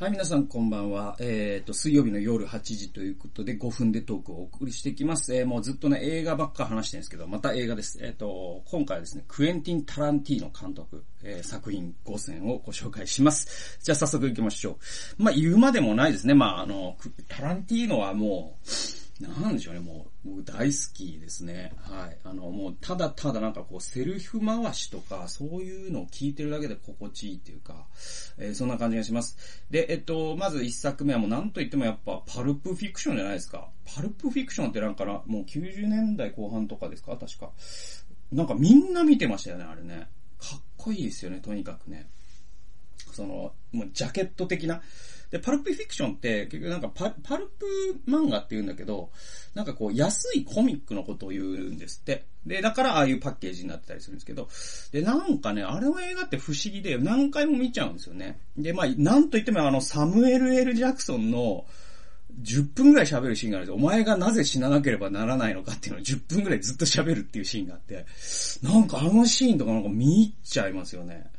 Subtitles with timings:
[0.00, 1.16] はい、皆さんこんばんは。
[1.18, 5.34] えっ、ー、と、水曜日の夜8時ということで5分でトークをお送りしていきます。
[5.34, 7.98] えー、もうずっとね、映画ばっか話してるんですけど、また映画です。
[8.00, 13.80] えっ、ー、と、今回はですね、クエンティン・タランティーノ監督、え、作品5選をご紹介します。
[13.82, 14.78] じゃあ早速行きましょ
[15.18, 15.24] う。
[15.24, 16.34] まあ、言うまでもないですね。
[16.34, 16.96] まあ、あの、
[17.26, 18.68] タランティーノはもう、
[19.20, 21.72] なんでしょうね、もう、僕大好きですね。
[21.78, 22.18] はい。
[22.22, 27.86] あの、もう、ただただなんかこう、セルフ回しとか、そういうのを聞いてるだけで心地いいっていうか、
[28.36, 29.36] えー、そんな感じがします。
[29.70, 33.68] で、えっと、まず一作目はもう何と言ってもやっぱ、パルプフィクションじゃないですか。
[33.84, 37.50] パルプフィクションってなんかな、もう90年代後半とかですか確か。
[38.30, 40.08] なんかみんな見てましたよね、あれね。
[40.38, 42.08] かっこいいですよね、とにかくね。
[43.18, 44.80] その、もうジャケット的な。
[45.30, 47.66] で、パルプフィクションって結局なんかパパルプ
[48.08, 49.10] 漫画って言うんだけど、
[49.54, 52.24] なんかこう安いコミックのことを言うんですって。
[52.46, 54.48] で、だからああいうパッケージになってたりするんですけど、
[54.92, 58.38] で、なんかね、あれの映画って不思議で何回も見ちゃうんですよね。
[58.56, 61.66] で、まあ、なんと言ってもあのサミュエル・ L・ジャクソンの、
[62.42, 68.06] 10分ぐらい喋るシーンがあるんですよお前がなぜ死ななければならないのかっていうのを10分ぐらいずっと喋るっていうシーンがあって、
[68.62, 71.30] なんかあのシーンとかなんか見入っちゃいますよね。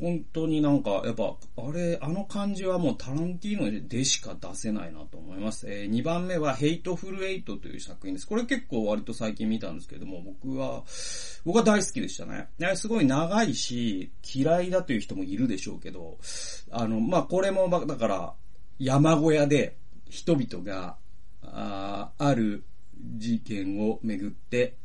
[0.00, 5.66] 本当になんか、やっぱ、あれ、あの感じはもうタランティーノでしか出せないなと思います。
[5.68, 8.26] えー、2番目はヘイトフルエイトという作品です。
[8.26, 10.84] これ結構割と最近見たんですけども、僕は、
[11.44, 12.48] 僕は大好きでしたね。
[12.76, 16.18] すごい長いし、嫌いだという人もいるでしょうけど、
[16.70, 18.34] あの、まあ、これも、だから、
[18.78, 19.76] 山小屋で
[20.08, 20.96] 人々が、
[21.42, 22.64] あある
[23.16, 24.76] 事件をめぐって、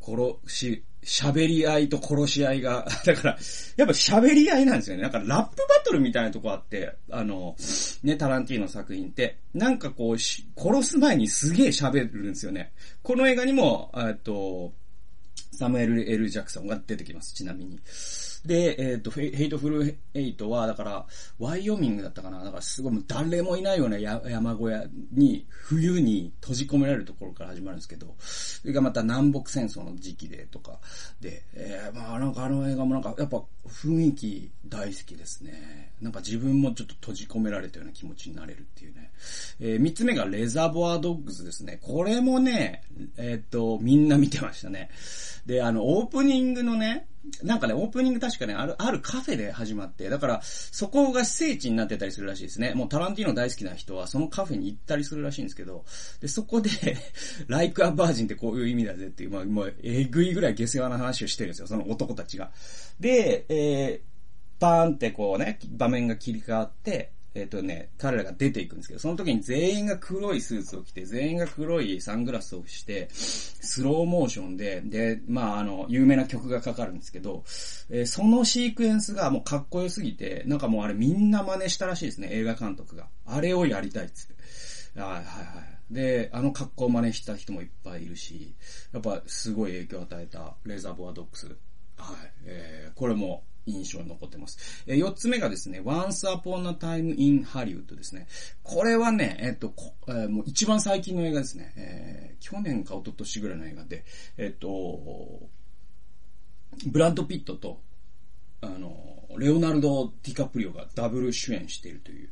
[0.00, 3.38] 殺し、喋り合いと殺し合いが、 だから、
[3.76, 5.02] やっぱ喋り合いなんですよね。
[5.02, 7.56] なんかラップバトルみたいなとこあって、あの、
[8.02, 12.72] ね、タランティーノ作品って、なんかこう、殺す前にすげえ喋るんですよね。
[13.02, 14.74] この映画にも、えっと、
[15.52, 17.80] サムエル・エル・ジャクソンが出てきます、ちなみに。
[18.46, 21.06] で、えっ、ー、と、ヘイトフルエイトは、だから、
[21.38, 30.78] ワイオミングだったかなだからすごい誰もいないような山小屋に、冬に閉じ込められるところから始まるんですけど、それがまた南北戦争の時期でとか、
[31.20, 35.92] で、えー、まあなんかあの映画もなんか、やっぱ雰囲気大好きですね。
[36.00, 39.10] なんか自分もちょっと閉じ込められたような気持ちになれるっていうね。
[39.60, 41.78] えー、三つ目がレザボアドッグズですね。
[41.82, 42.82] これもね、
[43.16, 44.90] えっ、ー、と、みんな見てましたね。
[45.46, 47.06] で、あの、オープニングのね、
[47.42, 52.74] なんかね、オープニング確かね、ある、あるカフェで始まって、だから、そこが聖地になってたりするらしいですね。
[52.74, 55.84] もうタランティーノ大好きな人は、そのカフェに行ったりするらしいんですけど、
[56.20, 56.70] で、そこで、
[57.48, 62.50] like a virgin ってこういう意味だぜっていう、まあ、もう、えぐいぐらい下世話な話をしてるんですよ、その男たちが。
[63.00, 64.16] で、えー、
[64.60, 77.44] バーンってこうね、場面が切り替わって、えっ、とね、彼らが出ていくんですけど、その時に全員が黒いスーツを着て、全員が黒いサングラスをして、スローモーションで、で、まあ、あの、有名な曲がかかるんですけど、
[77.90, 83.08] えー、そのシークエンスがもうかっこよすぎて、なんかもうあれみんな真似したらしいですね、映画監督が。
[83.26, 84.26] あれをやりたいっつっ
[84.94, 85.00] て。
[85.00, 85.22] はいはいは
[85.90, 85.94] い。
[85.94, 88.54] で、あの格好を真似した人もいっぱいいるし、
[88.94, 91.48] やっぱすごい影響を与えたレザーボアドックス。
[91.98, 92.32] はい。
[92.46, 94.84] えー、これも印象に残ってます。
[94.86, 98.26] えー、4つ目がですね、Once Upon a Time in Hollywood ですね。
[98.62, 99.74] これはね、えっ、と、
[100.08, 101.72] えー、もう一番最近の映画ですね。
[101.76, 104.04] えー、去年か一昨年ぐらいの映画で、
[104.38, 105.48] えっ、と、
[106.86, 107.80] ブラッド・ピットと、
[108.60, 112.30] あの、レオナルド・ディカプリオがダブル主演しているという、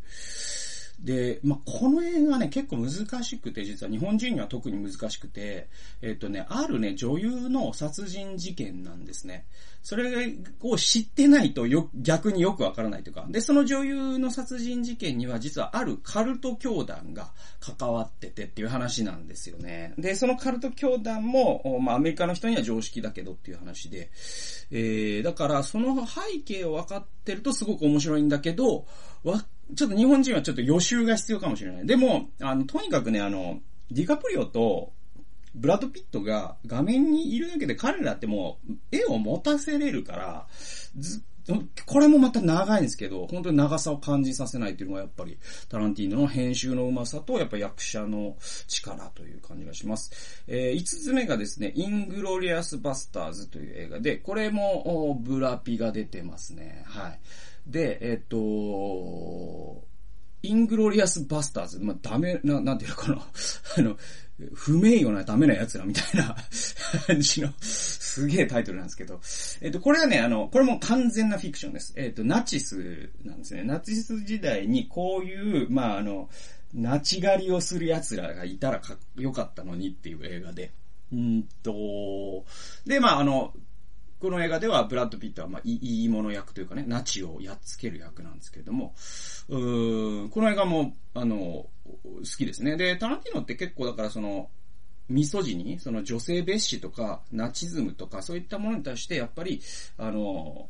[1.01, 5.69] で、まあ、この映画ね、結構難しくて、実は日本人には特に難しくて、
[6.03, 9.47] えっ、とね、あるね、女優の殺人事件なんですね。
[9.83, 13.27] それを知ってないとよ、逆によくわからないというか。
[13.29, 19.93] で、その女優の殺人事件には実はあるカルト教団が関わっててっていう話なんですよね。
[19.99, 24.11] で、そのカルト教団も、まあ、アメリカの人には常識だけどっていう話で、
[24.71, 28.87] えー、だからその背景を分かってるとすごく面白いんだけど、
[29.23, 29.45] わ、
[29.75, 31.87] ちょっと日本人はちょっと予習が必要かもしれない。
[31.87, 33.61] でも、あの、とにかくね、あの、
[33.91, 34.93] ディカプリオと、
[35.55, 40.47] ブラッド・ピットが画面にいるだけで彼らってもう絵を持たせれるから、
[40.99, 41.23] ず
[41.87, 45.39] これもまた長いんですけど、本当に長さを感じさせないっていうのがやっぱり
[45.69, 48.37] タランティーノの編集のうまさとやっぱ役者の
[48.67, 50.43] 力という感じがします。
[50.47, 56.83] えー、5つ目がですね、イングロリアス・バスターズという映画で、これもブラピが出てますね。
[56.87, 57.21] はい。
[57.67, 58.37] で、えっ、と、
[60.45, 63.19] イングロリアス・バスターズ、まあ、ダメな、なんていうのかな、
[63.79, 63.97] あの、
[64.53, 66.37] 不名誉なダメな奴らみたいな
[67.07, 69.21] 感じの、すげえタイトルなんですけど、
[69.63, 71.95] えっ、と、これはね、あの、これも完全なフィクションです。
[71.97, 73.63] えっ、と、ナチスなんですね。
[73.63, 76.29] ナチス時代にこういう、まあ、あの、
[76.75, 80.73] ナチ狩りをする奴らがいたらかよかったのにっていう映画で。
[81.13, 82.45] うんと、
[82.85, 83.55] で、まあ、あの、
[84.25, 88.95] この映画ではブラッド・ピットは、まあ、いい者役というかね、ナチをやっつける役なんですけれども、
[89.51, 89.59] う
[90.35, 91.71] この映画も、あの、好
[92.37, 92.77] きですね。
[92.77, 94.51] で、タランティーノって結構だからその、
[95.09, 99.63] ミソジに、その女性蔑視とか、ナチズムとか、そういったものに対して、やっぱり、
[99.97, 100.69] あの、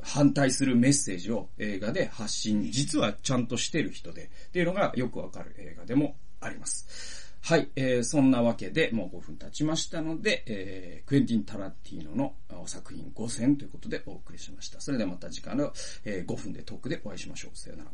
[0.00, 7.34] 反対するメッセージを映画で発信、実はちゃんとしてる人で、っていうのがよくわかる映画でもあります。
[7.40, 12.14] はい、えー、そんなわけで、もう5分経ちましたので、えー、クエンティン・タラティーノ
[12.48, 14.80] の作品5000ということでお送りしました。
[14.80, 15.72] それではまた次回の、
[16.04, 17.58] えー、5分でトークでお会いしましょう。
[17.58, 17.90] さよなら。